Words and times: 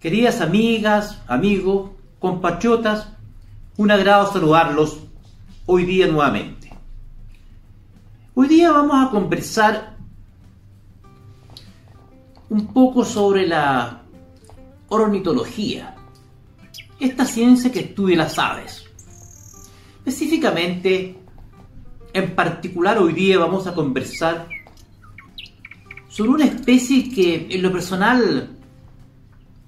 Queridas 0.00 0.40
amigas, 0.40 1.20
amigos, 1.26 1.90
compatriotas, 2.20 3.08
un 3.76 3.90
agrado 3.90 4.32
saludarlos 4.32 5.00
hoy 5.66 5.84
día 5.86 6.06
nuevamente. 6.06 6.72
Hoy 8.32 8.46
día 8.46 8.70
vamos 8.70 9.04
a 9.04 9.10
conversar 9.10 9.96
un 12.48 12.68
poco 12.68 13.04
sobre 13.04 13.48
la 13.48 14.02
ornitología, 14.88 15.96
esta 17.00 17.24
ciencia 17.24 17.72
que 17.72 17.80
estudia 17.80 18.18
las 18.18 18.38
aves. 18.38 18.84
Específicamente, 19.98 21.18
en 22.12 22.36
particular 22.36 22.98
hoy 22.98 23.14
día 23.14 23.36
vamos 23.38 23.66
a 23.66 23.74
conversar 23.74 24.46
sobre 26.08 26.30
una 26.30 26.44
especie 26.44 27.12
que 27.12 27.48
en 27.50 27.62
lo 27.62 27.72
personal 27.72 28.57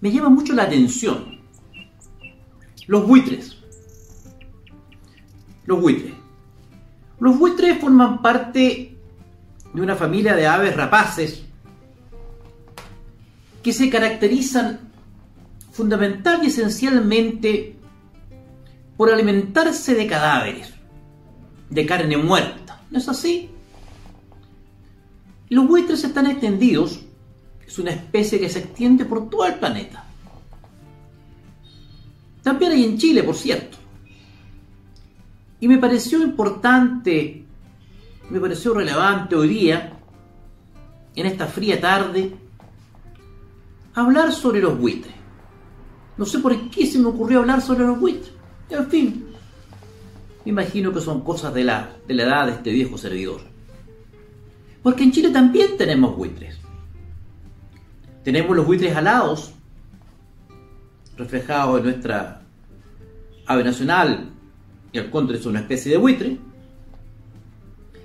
me 0.00 0.10
llama 0.10 0.30
mucho 0.30 0.52
la 0.52 0.64
atención. 0.64 1.40
Los 2.86 3.06
buitres. 3.06 3.56
Los 5.66 5.80
buitres. 5.80 6.14
Los 7.18 7.38
buitres 7.38 7.78
forman 7.80 8.22
parte 8.22 8.96
de 9.72 9.80
una 9.80 9.94
familia 9.94 10.34
de 10.34 10.46
aves 10.46 10.74
rapaces 10.76 11.42
que 13.62 13.72
se 13.72 13.90
caracterizan 13.90 14.80
fundamental 15.70 16.40
y 16.42 16.46
esencialmente 16.46 17.76
por 18.96 19.12
alimentarse 19.12 19.94
de 19.94 20.06
cadáveres, 20.06 20.72
de 21.68 21.86
carne 21.86 22.16
muerta. 22.16 22.82
¿No 22.90 22.98
es 22.98 23.08
así? 23.08 23.50
Los 25.48 25.68
buitres 25.68 26.04
están 26.04 26.26
extendidos 26.26 27.00
es 27.70 27.78
una 27.78 27.92
especie 27.92 28.40
que 28.40 28.48
se 28.48 28.58
extiende 28.58 29.04
por 29.04 29.30
todo 29.30 29.46
el 29.46 29.54
planeta. 29.54 30.04
También 32.42 32.72
hay 32.72 32.82
en 32.82 32.98
Chile, 32.98 33.22
por 33.22 33.36
cierto. 33.36 33.78
Y 35.60 35.68
me 35.68 35.78
pareció 35.78 36.20
importante, 36.20 37.44
me 38.28 38.40
pareció 38.40 38.74
relevante 38.74 39.36
hoy 39.36 39.48
día, 39.50 39.92
en 41.14 41.26
esta 41.26 41.46
fría 41.46 41.80
tarde, 41.80 42.34
hablar 43.94 44.32
sobre 44.32 44.60
los 44.60 44.76
buitres. 44.76 45.14
No 46.16 46.24
sé 46.24 46.40
por 46.40 46.70
qué 46.70 46.86
se 46.86 46.98
me 46.98 47.06
ocurrió 47.06 47.38
hablar 47.38 47.62
sobre 47.62 47.86
los 47.86 48.00
buitres. 48.00 48.32
En 48.68 48.88
fin, 48.88 49.26
me 50.44 50.50
imagino 50.50 50.92
que 50.92 51.00
son 51.00 51.20
cosas 51.20 51.54
de 51.54 51.62
la, 51.62 51.92
de 52.08 52.14
la 52.14 52.24
edad 52.24 52.46
de 52.46 52.52
este 52.54 52.72
viejo 52.72 52.98
servidor. 52.98 53.42
Porque 54.82 55.04
en 55.04 55.12
Chile 55.12 55.30
también 55.30 55.76
tenemos 55.76 56.16
buitres. 56.16 56.59
Tenemos 58.24 58.54
los 58.56 58.66
buitres 58.66 58.94
alados, 58.94 59.52
reflejados 61.16 61.78
en 61.78 61.84
nuestra 61.84 62.42
ave 63.46 63.64
nacional, 63.64 64.30
y 64.92 64.98
al 64.98 65.10
contra 65.10 65.36
es 65.36 65.46
una 65.46 65.60
especie 65.60 65.92
de 65.92 65.98
buitre. 65.98 66.38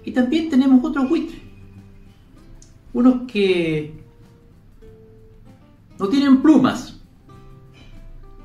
Y 0.03 0.11
también 0.11 0.49
tenemos 0.49 0.83
otros 0.83 1.09
buitres, 1.09 1.41
unos 2.93 3.29
que 3.29 3.93
no 5.97 6.07
tienen 6.07 6.41
plumas, 6.41 6.99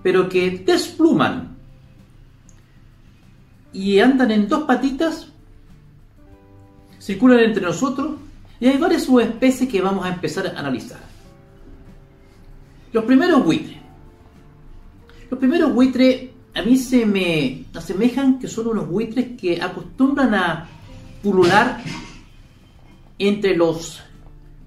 pero 0.03 0.29
que 0.29 0.63
despluman 0.65 1.57
y 3.73 4.01
andan 4.01 4.31
en 4.31 4.49
dos 4.49 4.65
patitas, 4.65 5.29
circulan 6.99 7.41
entre 7.41 7.63
nosotros 7.63 8.17
y 8.59 8.67
hay 8.67 8.79
varias 8.79 9.05
subespecies 9.05 9.69
que 9.69 9.81
vamos 9.81 10.05
a 10.05 10.09
empezar 10.11 10.47
a 10.47 10.59
analizar. 10.59 11.01
Los 12.93 13.05
primeros 13.05 13.45
buitres. 13.45 13.77
Los 15.31 15.39
primeros 15.39 15.73
buitres 15.73 16.31
a 16.55 16.63
mí 16.63 16.77
se 16.77 17.07
me 17.07 17.65
asemejan 17.73 18.39
que 18.39 18.49
son 18.49 18.67
unos 18.69 18.89
buitres 18.89 19.37
que 19.41 19.63
acostumbran 19.63 20.35
a 20.35 20.69
pulular 21.23 21.83
entre 23.19 23.57
los 23.57 24.03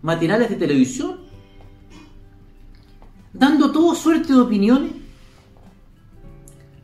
materiales 0.02 0.50
de 0.50 0.56
televisión, 0.56 1.18
dando 3.34 3.72
toda 3.72 3.96
suerte 3.96 4.32
de 4.32 4.40
opiniones, 4.40 4.92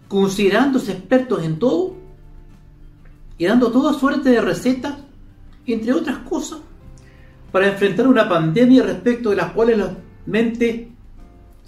considerándose 0.07 0.93
expertos 0.93 1.43
en 1.43 1.59
todo 1.59 1.95
y 3.37 3.45
dando 3.45 3.71
toda 3.71 3.93
suerte 3.93 4.29
de 4.29 4.41
recetas, 4.41 4.95
entre 5.65 5.93
otras 5.93 6.17
cosas, 6.19 6.59
para 7.51 7.67
enfrentar 7.67 8.07
una 8.07 8.27
pandemia 8.27 8.83
respecto 8.83 9.29
de 9.29 9.35
las 9.37 9.51
cuales 9.51 9.77
la 9.77 9.95
mente 10.25 10.91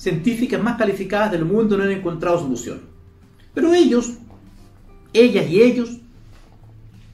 científicas 0.01 0.59
más 0.63 0.79
calificadas 0.79 1.31
del 1.31 1.45
mundo 1.45 1.77
no 1.77 1.83
han 1.83 1.91
encontrado 1.91 2.39
solución. 2.39 2.81
Pero 3.53 3.71
ellos, 3.71 4.15
ellas 5.13 5.47
y 5.47 5.61
ellos, 5.61 5.99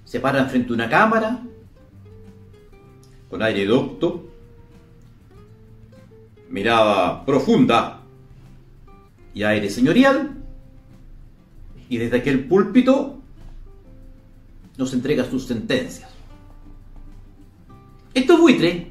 se 0.06 0.22
paran 0.22 0.50
frente 0.50 0.72
a 0.72 0.76
una 0.76 0.90
cámara, 0.90 1.44
con 3.30 3.44
aire 3.44 3.66
docto, 3.66 4.30
mirada 6.50 7.26
profunda 7.26 8.04
y 9.34 9.44
aire 9.44 9.70
señorial, 9.70 10.38
y 11.90 11.98
desde 11.98 12.20
aquel 12.20 12.48
púlpito 12.48 13.20
nos 14.78 14.94
entrega 14.94 15.30
sus 15.30 15.46
sentencias. 15.46 16.10
Estos 18.14 18.40
buitres 18.40 18.88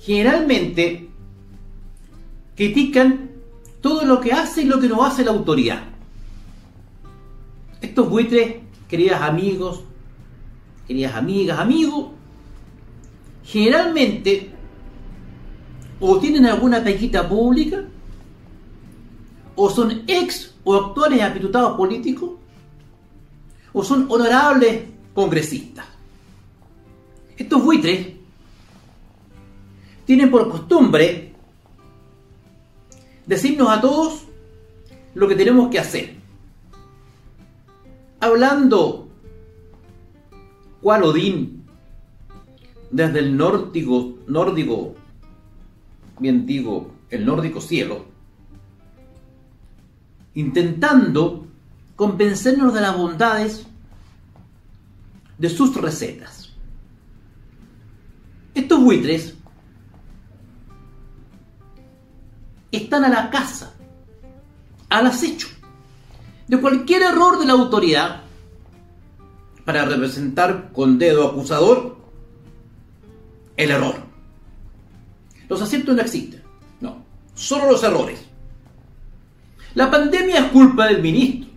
generalmente 0.00 1.13
critican 2.56 3.30
todo 3.80 4.04
lo 4.04 4.20
que 4.20 4.32
hace 4.32 4.62
y 4.62 4.64
lo 4.64 4.80
que 4.80 4.88
no 4.88 5.04
hace 5.04 5.24
la 5.24 5.32
autoridad. 5.32 5.82
Estos 7.80 8.08
buitres, 8.08 8.56
queridas 8.88 9.20
amigos, 9.20 9.82
queridas 10.86 11.14
amigas, 11.14 11.58
amigos, 11.58 12.06
generalmente 13.44 14.50
o 16.00 16.18
tienen 16.18 16.46
alguna 16.46 16.82
pequita 16.82 17.28
pública, 17.28 17.84
o 19.56 19.70
son 19.70 20.02
ex 20.06 20.54
o 20.64 20.74
actuales 20.74 21.22
apitutados 21.22 21.76
políticos, 21.76 22.32
o 23.72 23.84
son 23.84 24.06
honorables 24.10 24.82
congresistas. 25.12 25.84
Estos 27.36 27.62
buitres 27.62 28.08
tienen 30.04 30.30
por 30.30 30.48
costumbre 30.50 31.33
decirnos 33.26 33.68
a 33.68 33.80
todos 33.80 34.24
lo 35.14 35.28
que 35.28 35.36
tenemos 35.36 35.70
que 35.70 35.78
hacer. 35.78 36.16
Hablando 38.20 39.08
cual 40.80 41.02
Odín 41.02 41.64
desde 42.90 43.18
el 43.18 43.36
nórdico, 43.36 44.18
nórdico, 44.26 44.94
bien 46.18 46.46
digo, 46.46 46.92
el 47.10 47.26
nórdico 47.26 47.60
cielo, 47.60 48.04
intentando 50.34 51.46
convencernos 51.96 52.74
de 52.74 52.80
las 52.80 52.96
bondades 52.96 53.66
de 55.38 55.48
sus 55.48 55.74
recetas. 55.76 56.52
Estos 58.54 58.82
buitres 58.82 59.34
están 62.76 63.04
a 63.04 63.08
la 63.08 63.30
casa, 63.30 63.74
al 64.88 65.06
acecho 65.06 65.48
de 66.48 66.60
cualquier 66.60 67.02
error 67.02 67.38
de 67.38 67.46
la 67.46 67.52
autoridad 67.54 68.22
para 69.64 69.84
representar 69.84 70.70
con 70.72 70.98
dedo 70.98 71.28
acusador 71.28 71.96
el 73.56 73.70
error. 73.70 73.96
Los 75.48 75.62
aciertos 75.62 75.94
no 75.94 76.02
existen, 76.02 76.42
no, 76.80 77.04
solo 77.34 77.70
los 77.70 77.82
errores. 77.82 78.20
La 79.74 79.90
pandemia 79.90 80.38
es 80.38 80.52
culpa 80.52 80.86
del 80.86 81.02
ministro. 81.02 81.50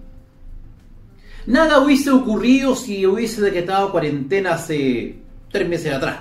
Nada 1.45 1.79
hubiese 1.79 2.09
ocurrido 2.11 2.75
si 2.75 3.05
hubiese 3.05 3.41
decretado 3.41 3.91
cuarentena 3.91 4.53
hace 4.53 5.19
tres 5.51 5.69
meses 5.69 5.93
atrás. 5.93 6.19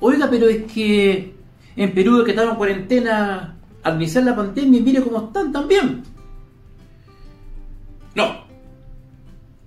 Oiga, 0.00 0.28
pero 0.30 0.46
es 0.46 0.70
que 0.70 1.34
en 1.76 1.94
Perú 1.94 2.24
en 2.26 2.54
cuarentena 2.56 3.57
al 3.88 3.96
iniciar 3.96 4.24
la 4.24 4.36
pandemia 4.36 4.80
y 4.80 4.82
mire 4.82 5.02
cómo 5.02 5.26
están 5.26 5.52
también. 5.52 6.02
No. 8.14 8.44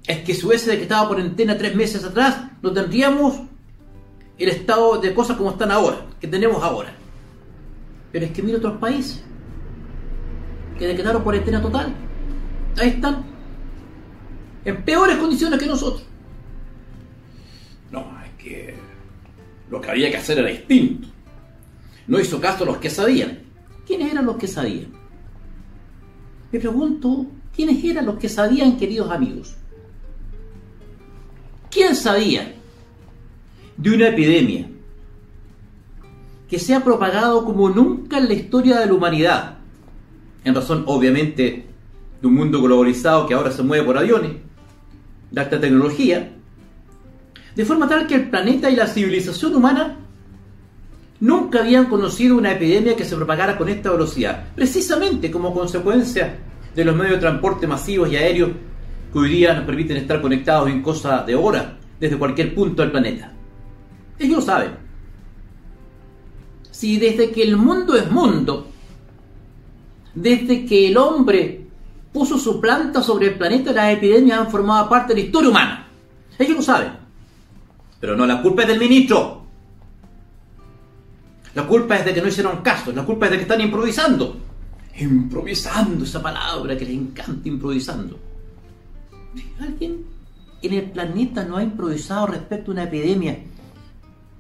Es 0.06 0.19
que 0.19 0.33
si 0.33 0.45
hubiese 0.45 0.71
decretado 0.71 1.07
cuarentena 1.07 1.57
tres 1.57 1.75
meses 1.75 2.03
atrás, 2.03 2.41
no 2.62 2.71
tendríamos 2.71 3.41
el 4.38 4.50
estado 4.50 5.00
de 5.00 5.13
cosas 5.13 5.38
como 5.38 5.51
están 5.51 5.71
ahora, 5.71 6.06
que 6.19 6.27
tenemos 6.27 6.63
ahora. 6.63 6.94
Pero 8.12 8.25
es 8.25 8.31
que 8.31 8.41
mire 8.41 8.57
otros 8.57 8.77
países 8.77 9.23
que 10.77 10.88
decretaron 10.88 11.24
cuarentena 11.24 11.62
total. 11.62 11.94
Ahí 12.77 12.89
están. 12.89 13.24
En 14.65 14.83
peores 14.83 15.17
condiciones 15.17 15.59
que 15.59 15.67
nosotros. 15.67 16.03
No, 17.91 18.06
es 18.24 18.44
que 18.44 18.75
lo 19.69 19.79
que 19.79 19.91
había 19.91 20.09
que 20.12 20.17
hacer 20.17 20.39
era 20.39 20.50
distinto 20.50 21.07
no 22.07 22.19
hizo 22.19 22.41
caso 22.41 22.63
a 22.63 22.67
los 22.67 22.77
que 22.77 22.89
sabían. 22.89 23.40
¿Quiénes 23.91 24.13
eran 24.13 24.25
los 24.25 24.38
que 24.38 24.47
sabían? 24.47 24.88
Me 26.49 26.59
pregunto, 26.61 27.25
¿quiénes 27.53 27.83
eran 27.83 28.05
los 28.05 28.17
que 28.17 28.29
sabían, 28.29 28.77
queridos 28.77 29.11
amigos? 29.11 29.57
¿Quién 31.69 31.93
sabía 31.93 32.55
de 33.75 33.89
una 33.93 34.07
epidemia 34.07 34.69
que 36.49 36.57
se 36.57 36.73
ha 36.73 36.81
propagado 36.81 37.43
como 37.43 37.69
nunca 37.69 38.17
en 38.17 38.29
la 38.29 38.33
historia 38.33 38.79
de 38.79 38.85
la 38.85 38.93
humanidad? 38.93 39.57
En 40.45 40.55
razón, 40.55 40.85
obviamente, 40.88 41.65
de 42.21 42.27
un 42.27 42.35
mundo 42.35 42.61
globalizado 42.61 43.27
que 43.27 43.33
ahora 43.33 43.51
se 43.51 43.61
mueve 43.61 43.83
por 43.83 43.97
aviones, 43.97 44.38
de 45.31 45.41
alta 45.41 45.59
tecnología, 45.59 46.31
de 47.57 47.65
forma 47.65 47.89
tal 47.89 48.07
que 48.07 48.15
el 48.15 48.29
planeta 48.29 48.69
y 48.69 48.77
la 48.77 48.88
civilización 48.88 49.53
humana 49.53 49.97
nunca 51.21 51.59
habían 51.59 51.85
conocido 51.85 52.35
una 52.35 52.51
epidemia 52.51 52.95
que 52.95 53.06
se 53.06 53.15
propagara 53.15 53.57
con 53.57 53.69
esta 53.69 53.91
velocidad, 53.91 54.50
precisamente 54.53 55.31
como 55.31 55.53
consecuencia 55.53 56.38
de 56.75 56.85
los 56.85 56.95
medios 56.95 57.13
de 57.13 57.21
transporte 57.21 57.68
masivos 57.68 58.12
y 58.12 58.18
aéreos 58.18 58.51
que 59.13 59.19
hoy 59.19 59.29
día 59.29 59.53
nos 59.53 59.65
permiten 59.65 59.97
estar 59.97 60.21
conectados 60.21 60.69
en 60.69 60.81
cosa 60.81 61.23
de 61.23 61.35
horas 61.35 61.65
desde 62.00 62.18
cualquier 62.18 62.53
punto 62.56 62.81
del 62.81 62.91
planeta. 62.91 63.31
Ellos 64.18 64.38
lo 64.38 64.41
saben. 64.41 64.71
Si 66.71 66.97
desde 66.97 67.31
que 67.31 67.44
el 67.44 67.57
mundo 67.57 67.95
es 67.95 68.09
mundo, 68.09 68.67
desde 70.15 70.65
que 70.65 70.88
el 70.88 70.97
hombre 70.97 71.67
puso 72.12 72.38
su 72.38 72.59
planta 72.59 73.03
sobre 73.03 73.27
el 73.27 73.38
planeta, 73.38 73.71
las 73.71 73.94
epidemias 73.94 74.39
han 74.39 74.50
formado 74.50 74.89
parte 74.89 75.13
de 75.13 75.21
la 75.21 75.25
historia 75.27 75.50
humana. 75.50 75.88
Ellos 76.39 76.57
lo 76.57 76.63
saben. 76.63 76.94
Pero 78.00 78.15
no, 78.17 78.25
la 78.25 78.41
culpa 78.41 78.63
es 78.63 78.69
del 78.69 78.79
ministro. 78.79 79.40
La 81.53 81.68
culpa 81.68 81.98
es 81.98 82.06
de 82.06 82.13
que 82.13 82.21
no 82.21 82.27
hicieron 82.27 82.62
caso, 82.62 82.92
la 82.92 83.06
culpa 83.06 83.25
es 83.25 83.31
de 83.31 83.38
que 83.38 83.44
están 83.44 83.62
improvisando. 83.62 84.38
Improvisando, 84.98 86.06
esa 86.06 86.21
palabra 86.21 86.77
que 86.77 86.86
les 86.86 86.95
encanta 86.95 87.48
improvisando. 87.48 88.18
¿Alguien 89.59 90.06
en 90.62 90.74
el 90.74 90.92
planeta 90.92 91.44
no 91.44 91.57
ha 91.57 91.63
improvisado 91.63 92.27
respecto 92.27 92.71
a 92.71 92.74
una 92.74 92.83
epidemia 92.83 93.38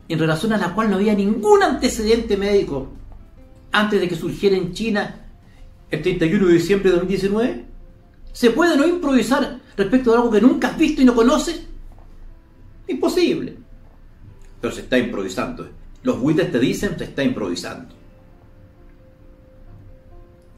en 0.07 0.19
relación 0.19 0.53
a 0.53 0.57
la 0.57 0.73
cual 0.73 0.89
no 0.89 0.97
había 0.97 1.15
ningún 1.15 1.63
antecedente 1.63 2.37
médico 2.37 2.89
antes 3.71 3.99
de 3.99 4.07
que 4.07 4.15
surgiera 4.15 4.55
en 4.55 4.73
China 4.73 5.21
el 5.89 6.01
31 6.01 6.47
de 6.47 6.53
diciembre 6.53 6.89
de 6.89 6.95
2019? 6.97 7.65
¿Se 8.31 8.51
puede 8.51 8.77
no 8.77 8.87
improvisar 8.87 9.59
respecto 9.75 10.11
a 10.11 10.17
algo 10.17 10.31
que 10.31 10.41
nunca 10.41 10.69
has 10.69 10.77
visto 10.77 11.01
y 11.01 11.05
no 11.05 11.13
conoces? 11.13 11.61
Imposible. 12.87 13.57
Pero 14.59 14.73
se 14.73 14.81
está 14.81 14.97
improvisando. 14.97 15.67
Los 16.03 16.19
buitres 16.19 16.51
te 16.51 16.59
dicen, 16.59 16.97
se 16.97 17.05
está 17.05 17.23
improvisando. 17.23 17.95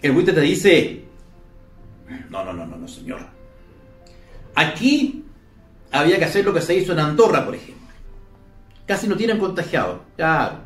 El 0.02 0.12
buitre 0.12 0.34
te 0.34 0.42
dice, 0.42 1.06
no, 2.30 2.44
no, 2.44 2.54
no, 2.54 2.66
no, 2.66 2.78
no, 2.78 2.88
señor. 2.88 3.22
Aquí 4.56 5.26
había 5.92 6.18
que 6.18 6.26
hacer 6.26 6.46
lo 6.46 6.54
que 6.54 6.62
se 6.62 6.76
hizo 6.76 6.94
en 6.94 7.00
Andorra, 7.00 7.46
por 7.46 7.56
ejemplo. 7.56 7.88
Casi 8.86 9.08
no 9.08 9.16
tienen 9.16 9.40
contagiados, 9.40 10.02
claro. 10.16 10.58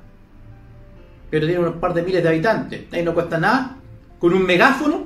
Pero 1.29 1.45
tienen 1.45 1.65
unos 1.65 1.79
par 1.79 1.93
de 1.93 2.01
miles 2.01 2.23
de 2.23 2.29
habitantes. 2.29 2.85
Ahí 2.91 3.03
no 3.03 3.13
cuesta 3.13 3.37
nada. 3.37 3.77
Con 4.19 4.33
un 4.33 4.43
megáfono, 4.43 5.05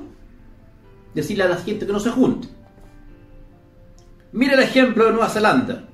decirle 1.14 1.44
a 1.44 1.48
la 1.48 1.56
gente 1.56 1.86
que 1.86 1.92
no 1.92 2.00
se 2.00 2.10
junte. 2.10 2.48
Mira 4.32 4.54
el 4.54 4.60
ejemplo 4.60 5.04
de 5.04 5.10
Nueva 5.10 5.28
Zelanda. 5.28 5.88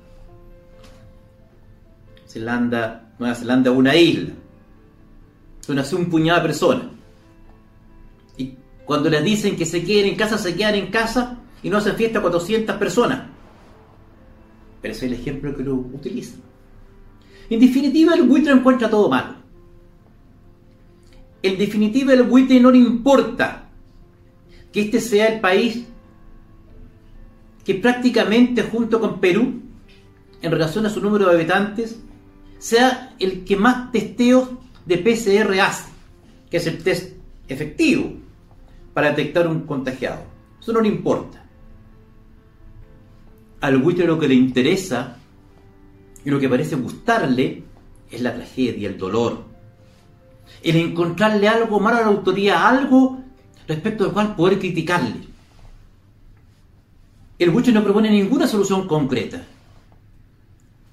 Zelanda, 2.29 3.11
Nueva 3.17 3.35
Zelanda 3.35 3.71
es 3.71 3.77
una 3.77 3.95
isla. 3.95 4.33
Son 5.61 5.79
así 5.79 5.95
un 5.95 6.09
puñado 6.09 6.39
de 6.39 6.45
personas. 6.45 6.85
Y 8.37 8.53
cuando 8.85 9.09
les 9.09 9.23
dicen 9.23 9.55
que 9.55 9.65
se 9.65 9.83
queden 9.83 10.11
en 10.11 10.15
casa, 10.15 10.37
se 10.37 10.55
quedan 10.55 10.75
en 10.75 10.87
casa 10.87 11.39
y 11.63 11.69
no 11.69 11.77
hacen 11.77 11.95
fiesta 11.95 12.19
a 12.19 12.21
400 12.21 12.75
personas. 12.77 13.23
Pero 14.81 14.93
ese 14.93 15.07
es 15.07 15.11
el 15.11 15.19
ejemplo 15.19 15.55
que 15.55 15.63
lo 15.63 15.73
utilizan. 15.73 16.39
En 17.49 17.59
definitiva, 17.59 18.13
el 18.13 18.23
buitre 18.23 18.53
encuentra 18.53 18.89
todo 18.89 19.09
malo. 19.09 19.35
En 21.41 21.57
definitiva, 21.57 22.13
el 22.13 22.23
buitre 22.23 22.59
no 22.59 22.69
le 22.69 22.77
importa 22.77 23.69
que 24.71 24.81
este 24.81 25.01
sea 25.01 25.33
el 25.33 25.39
país 25.39 25.85
que 27.65 27.75
prácticamente 27.75 28.63
junto 28.63 28.99
con 28.99 29.19
Perú, 29.19 29.61
en 30.41 30.51
relación 30.51 30.85
a 30.85 30.89
su 30.89 31.01
número 31.01 31.27
de 31.27 31.35
habitantes, 31.35 31.99
sea 32.59 33.15
el 33.19 33.45
que 33.45 33.55
más 33.55 33.91
testeos 33.91 34.49
de 34.85 34.97
PCR 34.97 35.59
hace, 35.61 35.89
que 36.51 36.57
es 36.57 36.67
el 36.67 36.83
test 36.83 37.13
efectivo 37.47 38.13
para 38.93 39.09
detectar 39.09 39.47
un 39.47 39.61
contagiado. 39.61 40.23
Eso 40.61 40.73
no 40.73 40.81
le 40.81 40.89
importa. 40.89 41.43
Al 43.61 43.77
buitre 43.77 44.05
lo 44.05 44.19
que 44.19 44.27
le 44.27 44.35
interesa 44.35 45.17
y 46.23 46.29
lo 46.29 46.39
que 46.39 46.49
parece 46.49 46.75
gustarle 46.75 47.63
es 48.11 48.21
la 48.21 48.35
tragedia, 48.35 48.89
el 48.89 48.97
dolor. 48.97 49.45
El 50.61 50.75
encontrarle 50.75 51.47
algo 51.47 51.79
malo 51.79 51.97
a 51.97 52.01
la 52.01 52.07
autoría, 52.07 52.67
algo 52.67 53.19
respecto 53.67 54.05
al 54.05 54.11
cual 54.11 54.35
poder 54.35 54.59
criticarle. 54.59 55.29
El 57.37 57.51
buitre 57.51 57.71
no 57.71 57.83
propone 57.83 58.09
ninguna 58.09 58.47
solución 58.47 58.85
concreta 58.87 59.41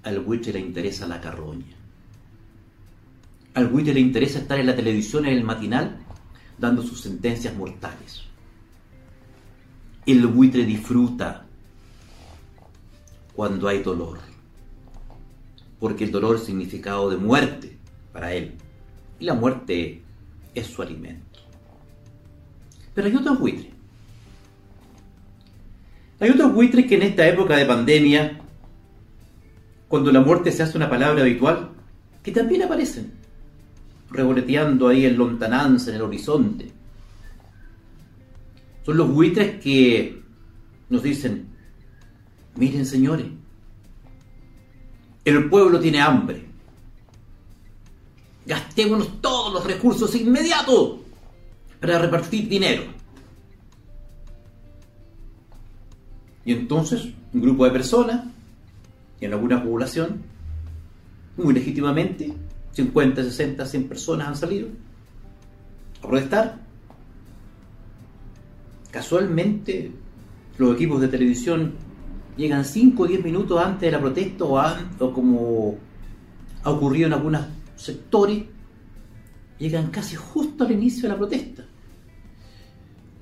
al 0.06 0.20
buitre 0.20 0.52
le 0.52 0.60
interesa 0.60 1.08
la 1.08 1.20
carroña. 1.20 1.74
Al 3.54 3.66
buitre 3.66 3.92
le 3.92 3.98
interesa 3.98 4.38
estar 4.38 4.56
en 4.60 4.66
la 4.66 4.76
televisión 4.76 5.26
en 5.26 5.36
el 5.36 5.42
matinal 5.42 5.98
dando 6.58 6.80
sus 6.84 7.00
sentencias 7.00 7.56
mortales. 7.56 8.22
El 10.06 10.24
buitre 10.28 10.64
disfruta 10.64 11.44
cuando 13.34 13.66
hay 13.66 13.82
dolor, 13.82 14.20
porque 15.80 16.04
el 16.04 16.12
dolor 16.12 16.36
es 16.36 16.44
significado 16.44 17.10
de 17.10 17.16
muerte 17.16 17.76
para 18.12 18.32
él, 18.32 18.54
y 19.18 19.24
la 19.24 19.34
muerte 19.34 20.02
es 20.54 20.68
su 20.68 20.82
alimento. 20.82 21.40
Pero 22.94 23.08
hay 23.08 23.16
otros 23.16 23.40
buitres. 23.40 23.72
Hay 26.20 26.30
otros 26.30 26.54
buitres 26.54 26.86
que 26.86 26.94
en 26.94 27.02
esta 27.02 27.26
época 27.26 27.56
de 27.56 27.66
pandemia 27.66 28.45
cuando 29.88 30.10
la 30.10 30.20
muerte 30.20 30.50
se 30.52 30.62
hace 30.62 30.76
una 30.76 30.90
palabra 30.90 31.22
habitual, 31.22 31.70
que 32.22 32.32
también 32.32 32.62
aparecen, 32.62 33.12
revoloteando 34.10 34.88
ahí 34.88 35.06
en 35.06 35.16
lontananza, 35.16 35.90
en 35.90 35.96
el 35.96 36.02
horizonte. 36.02 36.70
Son 38.84 38.96
los 38.96 39.08
buitres 39.08 39.60
que 39.62 40.22
nos 40.88 41.02
dicen, 41.02 41.48
miren 42.56 42.86
señores, 42.86 43.26
el 45.24 45.48
pueblo 45.48 45.80
tiene 45.80 46.00
hambre, 46.00 46.46
gastémonos 48.46 49.20
todos 49.20 49.52
los 49.52 49.64
recursos 49.64 50.14
inmediatos 50.14 50.98
para 51.80 51.98
repartir 51.98 52.48
dinero. 52.48 52.84
Y 56.44 56.52
entonces 56.52 57.08
un 57.32 57.40
grupo 57.40 57.64
de 57.64 57.72
personas 57.72 58.35
y 59.20 59.24
en 59.24 59.32
alguna 59.32 59.62
población, 59.62 60.22
muy 61.36 61.54
legítimamente, 61.54 62.32
50, 62.72 63.22
60, 63.22 63.64
100 63.64 63.88
personas 63.88 64.28
han 64.28 64.36
salido 64.36 64.68
a 66.02 66.06
protestar. 66.06 66.58
Casualmente, 68.90 69.92
los 70.58 70.74
equipos 70.74 71.00
de 71.00 71.08
televisión 71.08 71.74
llegan 72.36 72.64
5 72.64 73.02
o 73.02 73.06
10 73.06 73.24
minutos 73.24 73.60
antes 73.62 73.82
de 73.82 73.92
la 73.92 74.00
protesta 74.00 74.44
o, 74.44 75.12
como 75.12 75.76
ha 76.62 76.70
ocurrido 76.70 77.06
en 77.06 77.12
algunos 77.14 77.46
sectores, 77.76 78.44
llegan 79.58 79.90
casi 79.90 80.16
justo 80.16 80.64
al 80.64 80.72
inicio 80.72 81.02
de 81.02 81.08
la 81.08 81.16
protesta. 81.16 81.64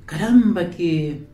Caramba, 0.07 0.71
qué, 0.71 1.25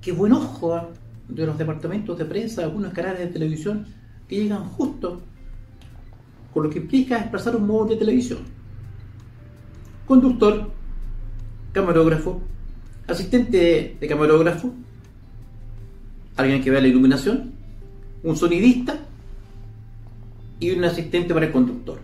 qué 0.00 0.12
buen 0.12 0.32
ojo. 0.32 0.74
¿ah? 0.74 0.88
De 1.28 1.46
los 1.46 1.58
departamentos 1.58 2.16
de 2.18 2.24
prensa, 2.24 2.62
algunos 2.62 2.92
canales 2.92 3.20
de 3.20 3.26
televisión 3.26 3.86
que 4.28 4.36
llegan 4.36 4.64
justo 4.64 5.20
con 6.52 6.64
lo 6.64 6.70
que 6.70 6.78
implica 6.78 7.18
expresar 7.18 7.54
un 7.56 7.66
modo 7.66 7.86
de 7.86 7.96
televisión. 7.96 8.38
Conductor, 10.06 10.70
camarógrafo, 11.72 12.40
asistente 13.06 13.96
de, 14.00 14.08
camarógrafo, 14.08 14.72
alguien 16.36 16.62
que 16.62 16.70
vea 16.70 16.80
la 16.80 16.88
iluminación, 16.88 17.52
un 18.22 18.36
sonidista 18.36 18.98
y 20.58 20.70
un 20.70 20.84
asistente 20.84 21.34
para 21.34 21.46
el 21.46 21.52
conductor. 21.52 21.98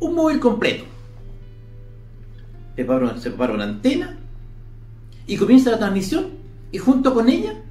Un 0.00 0.14
móvil 0.14 0.40
completo. 0.40 0.84
Se 2.74 2.84
prepara 2.84 3.52
una 3.52 3.64
antena 3.64 4.18
y 5.26 5.36
comienza 5.36 5.70
la 5.70 5.78
transmisión 5.78 6.28
y 6.72 6.78
junto 6.78 7.12
con 7.12 7.28
ella 7.28 7.62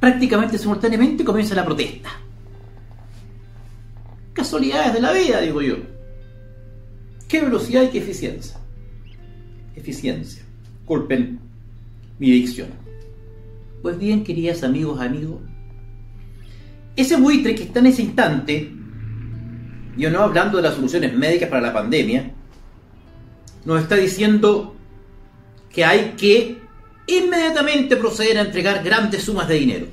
prácticamente 0.00 0.58
simultáneamente 0.58 1.24
comienza 1.24 1.54
la 1.54 1.64
protesta. 1.64 2.10
Casualidades 4.32 4.94
de 4.94 5.00
la 5.00 5.12
vida, 5.12 5.40
digo 5.40 5.60
yo. 5.62 5.76
¿Qué 7.26 7.40
velocidad 7.40 7.82
y 7.82 7.88
qué 7.88 7.98
eficiencia? 7.98 8.58
eficiencia. 9.78 10.42
Culpen 10.84 11.38
mi 12.18 12.30
dicción. 12.30 12.68
Pues 13.82 13.98
bien, 13.98 14.24
queridas 14.24 14.64
amigos, 14.64 15.00
amigos, 15.00 15.40
ese 16.96 17.16
buitre 17.16 17.54
que 17.54 17.62
está 17.64 17.78
en 17.78 17.86
ese 17.86 18.02
instante, 18.02 18.72
yo 19.96 20.10
no 20.10 20.20
hablando 20.20 20.56
de 20.56 20.64
las 20.64 20.74
soluciones 20.74 21.14
médicas 21.14 21.48
para 21.48 21.62
la 21.62 21.72
pandemia, 21.72 22.32
nos 23.64 23.82
está 23.82 23.94
diciendo 23.94 24.74
que 25.70 25.84
hay 25.84 26.14
que 26.16 26.58
inmediatamente 27.08 27.96
proceder 27.96 28.38
a 28.38 28.42
entregar 28.42 28.84
grandes 28.84 29.24
sumas 29.24 29.48
de 29.48 29.54
dinero. 29.54 29.86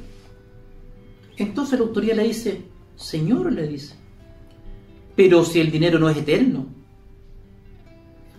Entonces 1.38 1.80
la 1.80 1.86
autoridad 1.86 2.16
le 2.16 2.24
dice, 2.24 2.62
Señor, 2.96 3.52
le 3.52 3.68
dice, 3.68 3.96
pero 5.16 5.44
si 5.44 5.60
el 5.60 5.72
dinero 5.72 5.98
no 5.98 6.10
es 6.10 6.18
eterno, 6.18 6.68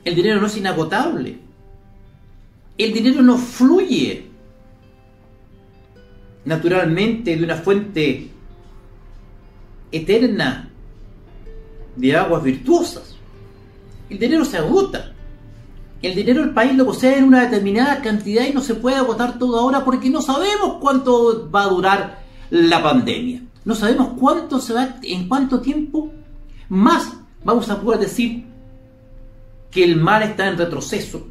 el 0.04 0.14
dinero 0.14 0.40
no 0.40 0.47
es 0.47 0.56
inagotable, 0.56 1.38
el 2.78 2.92
dinero 2.92 3.23
no 3.23 3.38
fluye 3.38 4.26
naturalmente 6.45 7.37
de 7.37 7.42
una 7.42 7.56
fuente 7.56 8.28
eterna 9.90 10.71
de 11.97 12.16
aguas 12.16 12.42
virtuosas. 12.42 13.16
El 14.09 14.18
dinero 14.18 14.45
se 14.45 14.59
agota. 14.59 15.15
El 16.03 16.15
dinero 16.15 16.43
el 16.43 16.50
país 16.50 16.75
lo 16.75 16.85
posee 16.85 17.19
en 17.19 17.25
una 17.25 17.43
determinada 17.43 18.03
cantidad 18.03 18.47
y 18.47 18.53
no 18.53 18.61
se 18.61 18.75
puede 18.75 18.97
agotar 18.97 19.38
todo 19.38 19.59
ahora 19.59 19.85
porque 19.85 20.11
no 20.11 20.21
sabemos 20.21 20.76
cuánto 20.81 21.50
va 21.50 21.65
a 21.65 21.69
durar 21.69 22.25
la 22.50 22.83
pandemia. 22.83 23.43
No 23.65 23.75
sabemos 23.75 24.11
cuánto 24.19 24.61
se 24.61 24.75
va, 24.75 24.97
en 25.03 25.26
cuánto 25.26 25.61
tiempo 25.61 26.12
más 26.69 27.12
vamos 27.45 27.69
a 27.71 27.81
poder 27.81 28.00
decir 28.00 28.45
que 29.71 29.85
el 29.85 29.97
mal 29.97 30.23
está 30.23 30.49
en 30.49 30.59
retroceso, 30.59 31.26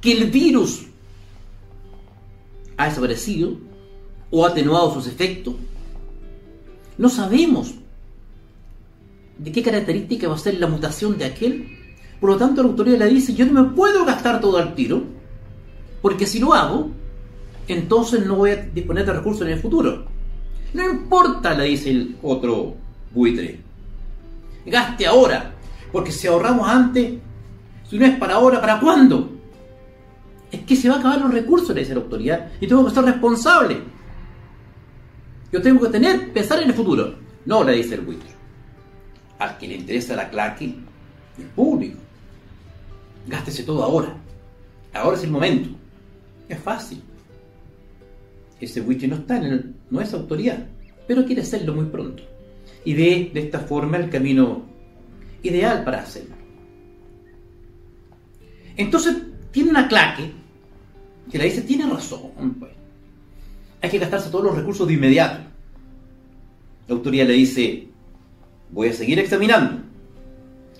que 0.00 0.12
el 0.12 0.30
virus 0.30 0.86
ha 2.76 2.88
desaparecido 2.88 3.56
o 4.30 4.44
ha 4.44 4.50
atenuado 4.50 4.92
sus 4.92 5.06
efectos. 5.06 5.54
No 6.98 7.08
sabemos 7.08 7.74
de 9.38 9.52
qué 9.52 9.62
característica 9.62 10.28
va 10.28 10.34
a 10.34 10.38
ser 10.38 10.54
la 10.54 10.66
mutación 10.66 11.18
de 11.18 11.24
aquel. 11.24 11.85
Por 12.20 12.30
lo 12.30 12.36
tanto, 12.36 12.62
la 12.62 12.68
autoridad 12.68 12.98
le 12.98 13.08
dice, 13.08 13.34
yo 13.34 13.44
no 13.46 13.62
me 13.62 13.70
puedo 13.70 14.04
gastar 14.04 14.40
todo 14.40 14.58
al 14.58 14.74
tiro, 14.74 15.02
porque 16.00 16.26
si 16.26 16.38
lo 16.38 16.54
hago, 16.54 16.90
entonces 17.68 18.24
no 18.24 18.36
voy 18.36 18.50
a 18.50 18.56
disponer 18.56 19.04
de 19.04 19.12
recursos 19.12 19.42
en 19.46 19.52
el 19.52 19.58
futuro. 19.58 20.06
No 20.72 20.84
importa, 20.84 21.54
le 21.54 21.64
dice 21.64 21.90
el 21.90 22.16
otro 22.22 22.74
buitre. 23.12 23.60
Gaste 24.64 25.06
ahora, 25.06 25.54
porque 25.92 26.12
si 26.12 26.26
ahorramos 26.26 26.68
antes, 26.68 27.14
si 27.88 27.98
no 27.98 28.06
es 28.06 28.16
para 28.18 28.34
ahora, 28.34 28.60
¿para 28.60 28.80
cuándo? 28.80 29.32
Es 30.50 30.60
que 30.60 30.76
se 30.76 30.88
va 30.88 30.96
a 30.96 30.98
acabar 30.98 31.20
los 31.20 31.32
recursos, 31.32 31.74
le 31.74 31.80
dice 31.80 31.94
la 31.94 32.00
autoridad, 32.00 32.52
y 32.60 32.66
tengo 32.66 32.84
que 32.84 32.94
ser 32.94 33.04
responsable. 33.04 33.80
Yo 35.52 35.62
tengo 35.62 35.80
que 35.80 35.90
tener, 35.90 36.32
pensar 36.32 36.62
en 36.62 36.68
el 36.68 36.74
futuro. 36.74 37.14
No, 37.44 37.62
le 37.62 37.74
dice 37.74 37.94
el 37.94 38.00
buitre. 38.00 38.28
Al 39.38 39.56
que 39.58 39.68
le 39.68 39.76
interesa 39.76 40.16
la 40.16 40.28
claque, 40.28 40.74
el 41.38 41.44
público. 41.54 42.05
Gástese 43.26 43.64
todo 43.64 43.82
ahora. 43.82 44.16
Ahora 44.92 45.16
es 45.16 45.24
el 45.24 45.30
momento. 45.30 45.70
Es 46.48 46.58
fácil. 46.58 47.02
Ese 48.60 48.80
buitre 48.80 49.08
no 49.08 49.16
está 49.16 49.36
en 49.36 49.44
el, 49.44 49.74
no 49.90 50.00
es 50.00 50.14
autoridad, 50.14 50.66
pero 51.06 51.24
quiere 51.24 51.42
hacerlo 51.42 51.74
muy 51.74 51.86
pronto. 51.86 52.22
Y 52.84 52.94
ve 52.94 53.30
de 53.34 53.40
esta 53.40 53.60
forma 53.60 53.98
el 53.98 54.08
camino 54.08 54.62
ideal 55.42 55.84
para 55.84 56.02
hacerlo. 56.02 56.34
Entonces 58.76 59.16
tiene 59.50 59.70
una 59.70 59.88
claque 59.88 60.30
que 61.30 61.38
le 61.38 61.44
dice, 61.44 61.62
tiene 61.62 61.86
razón, 61.86 62.56
pues. 62.58 62.72
Hay 63.82 63.90
que 63.90 63.98
gastarse 63.98 64.30
todos 64.30 64.44
los 64.44 64.56
recursos 64.56 64.86
de 64.86 64.94
inmediato. 64.94 65.40
La 66.88 66.94
autoridad 66.94 67.26
le 67.26 67.34
dice, 67.34 67.88
voy 68.70 68.88
a 68.88 68.92
seguir 68.92 69.18
examinando, 69.18 69.82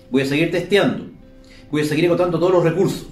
voy 0.09 0.21
a 0.21 0.25
seguir 0.25 0.51
testeando, 0.51 1.09
voy 1.71 1.81
a 1.81 1.85
seguir 1.85 2.05
agotando 2.05 2.39
todos 2.39 2.53
los 2.53 2.63
recursos. 2.63 3.07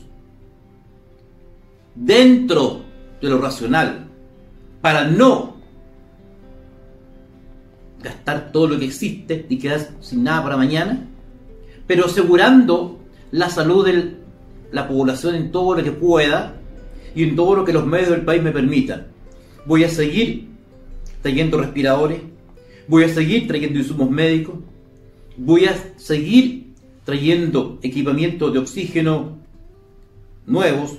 Dentro 1.95 2.81
de 3.21 3.29
lo 3.29 3.39
racional, 3.39 4.07
para 4.81 5.05
no 5.05 5.55
gastar 8.01 8.51
todo 8.51 8.67
lo 8.67 8.79
que 8.79 8.85
existe 8.85 9.45
y 9.49 9.57
quedar 9.57 9.89
sin 10.01 10.23
nada 10.23 10.43
para 10.43 10.57
mañana, 10.57 11.07
pero 11.87 12.05
asegurando 12.05 12.99
la 13.31 13.49
salud 13.49 13.85
de 13.85 14.15
la 14.71 14.87
población 14.87 15.35
en 15.35 15.51
todo 15.51 15.75
lo 15.75 15.83
que 15.83 15.91
pueda 15.91 16.55
y 17.15 17.23
en 17.23 17.35
todo 17.35 17.55
lo 17.55 17.65
que 17.65 17.73
los 17.73 17.85
medios 17.85 18.09
del 18.09 18.21
país 18.21 18.43
me 18.43 18.51
permitan. 18.51 19.07
Voy 19.65 19.83
a 19.83 19.89
seguir 19.89 20.49
trayendo 21.21 21.57
respiradores, 21.57 22.19
voy 22.87 23.03
a 23.03 23.09
seguir 23.09 23.47
trayendo 23.47 23.79
insumos 23.79 24.11
médicos, 24.11 24.55
voy 25.37 25.65
a 25.65 25.75
seguir 25.97 26.64
trayendo 27.05 27.79
equipamiento 27.81 28.51
de 28.51 28.59
oxígeno 28.59 29.37
nuevos 30.45 30.97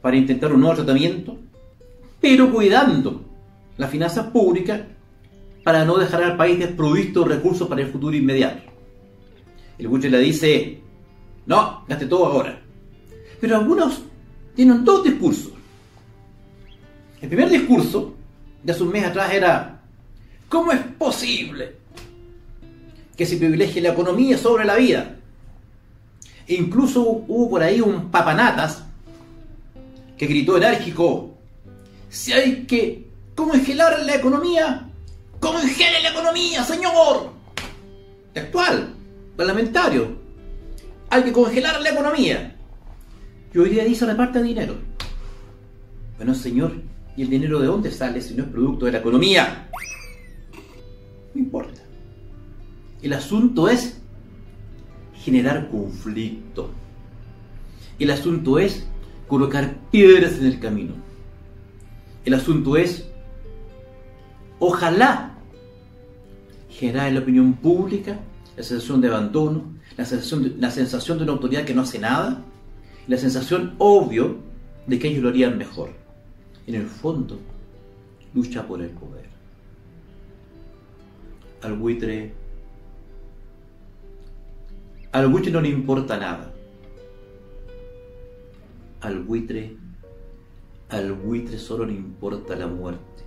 para 0.00 0.16
intentar 0.16 0.52
un 0.52 0.60
nuevo 0.60 0.76
tratamiento, 0.76 1.36
pero 2.20 2.50
cuidando 2.52 3.22
las 3.76 3.90
finanzas 3.90 4.28
públicas 4.28 4.80
para 5.64 5.84
no 5.84 5.98
dejar 5.98 6.22
al 6.22 6.36
país 6.36 6.58
desprovisto 6.58 7.24
de 7.24 7.34
recursos 7.34 7.68
para 7.68 7.82
el 7.82 7.88
futuro 7.88 8.16
inmediato. 8.16 8.62
El 9.76 9.88
buche 9.88 10.08
le 10.08 10.18
dice, 10.18 10.80
no, 11.46 11.84
gaste 11.86 12.06
todo 12.06 12.26
ahora. 12.26 12.60
Pero 13.40 13.56
algunos 13.56 14.02
tienen 14.54 14.84
dos 14.84 15.04
discursos. 15.04 15.52
El 17.20 17.28
primer 17.28 17.50
discurso 17.50 18.14
de 18.62 18.72
hace 18.72 18.82
un 18.82 18.90
mes 18.90 19.04
atrás 19.04 19.32
era, 19.32 19.82
¿cómo 20.48 20.72
es 20.72 20.80
posible 20.98 21.76
que 23.18 23.26
se 23.26 23.36
privilegie 23.36 23.82
la 23.82 23.90
economía 23.90 24.38
sobre 24.38 24.64
la 24.64 24.76
vida? 24.76 25.16
E 26.46 26.54
incluso 26.54 27.02
hubo 27.02 27.50
por 27.50 27.62
ahí 27.62 27.80
un 27.80 28.10
papanatas 28.12 28.84
que 30.16 30.26
gritó 30.26 30.56
enérgico, 30.56 31.34
si 32.08 32.32
hay 32.32 32.64
que 32.64 33.06
congelar 33.34 34.00
la 34.04 34.14
economía, 34.14 34.88
congele 35.40 36.00
la 36.02 36.10
economía, 36.10 36.62
señor. 36.62 37.32
Textual, 38.32 38.94
parlamentario. 39.36 40.16
Hay 41.10 41.24
que 41.24 41.32
congelar 41.32 41.80
la 41.80 41.90
economía. 41.90 42.56
Y 43.52 43.58
hoy 43.58 43.70
día 43.70 43.84
dice 43.84 44.06
reparte 44.06 44.42
dinero. 44.42 44.76
Bueno, 46.16 46.34
señor, 46.34 46.72
¿y 47.16 47.22
el 47.22 47.30
dinero 47.30 47.58
de 47.58 47.66
dónde 47.66 47.90
sale 47.90 48.22
si 48.22 48.34
no 48.34 48.44
es 48.44 48.48
producto 48.50 48.86
de 48.86 48.92
la 48.92 48.98
economía? 48.98 49.68
No 51.34 51.40
importa. 51.40 51.77
El 53.02 53.12
asunto 53.12 53.68
es 53.68 54.00
generar 55.14 55.68
conflicto. 55.70 56.70
El 57.98 58.10
asunto 58.10 58.58
es 58.58 58.86
colocar 59.26 59.76
piedras 59.90 60.38
en 60.38 60.46
el 60.46 60.58
camino. 60.58 60.94
El 62.24 62.34
asunto 62.34 62.76
es, 62.76 63.08
ojalá, 64.58 65.38
generar 66.70 67.08
en 67.08 67.14
la 67.14 67.20
opinión 67.20 67.54
pública 67.54 68.18
la 68.56 68.62
sensación 68.62 69.00
de 69.00 69.08
abandono, 69.08 69.64
la 69.96 70.04
sensación 70.04 70.42
de, 70.42 70.50
la 70.58 70.70
sensación 70.70 71.18
de 71.18 71.24
una 71.24 71.32
autoridad 71.32 71.64
que 71.64 71.74
no 71.74 71.82
hace 71.82 71.98
nada, 71.98 72.42
la 73.06 73.16
sensación 73.16 73.74
obvio 73.78 74.36
de 74.86 74.98
que 74.98 75.08
ellos 75.08 75.22
lo 75.22 75.28
harían 75.28 75.58
mejor. 75.58 75.90
En 76.66 76.74
el 76.74 76.86
fondo, 76.86 77.38
lucha 78.34 78.66
por 78.66 78.82
el 78.82 78.90
poder. 78.90 79.26
Al 81.62 81.74
buitre, 81.74 82.34
al 85.12 85.28
buitre 85.28 85.50
no 85.50 85.60
le 85.60 85.68
importa 85.68 86.18
nada. 86.18 86.52
Al 89.00 89.20
buitre, 89.20 89.76
al 90.88 91.12
buitre 91.12 91.58
solo 91.58 91.84
le 91.84 91.92
importa 91.92 92.56
la 92.56 92.66
muerte. 92.66 93.22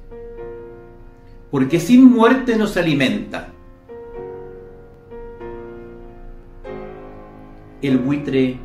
Porque 1.49 1.79
sin 1.79 2.05
muerte 2.05 2.55
no 2.57 2.67
se 2.67 2.79
alimenta. 2.79 3.49
El 7.81 7.97
buitre 7.97 8.59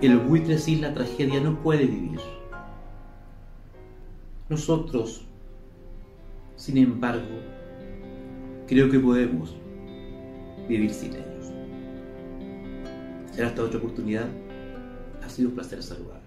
el 0.00 0.16
buitre 0.16 0.58
sin 0.58 0.80
la 0.80 0.94
tragedia 0.94 1.40
no 1.40 1.60
puede 1.60 1.84
vivir. 1.84 2.20
Nosotros, 4.48 5.26
sin 6.56 6.78
embargo, 6.78 7.38
creo 8.66 8.90
que 8.90 8.98
podemos 8.98 9.54
vivir 10.68 10.92
sin 10.92 11.12
ellos. 11.14 11.52
Será 13.32 13.48
esta 13.48 13.62
otra 13.62 13.78
oportunidad. 13.78 14.28
Ha 15.22 15.28
sido 15.28 15.50
un 15.50 15.54
placer 15.54 15.82
saludar. 15.82 16.19